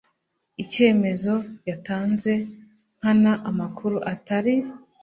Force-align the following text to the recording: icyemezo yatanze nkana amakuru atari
icyemezo 0.63 1.33
yatanze 1.69 2.33
nkana 2.97 3.33
amakuru 3.49 3.95
atari 4.13 4.53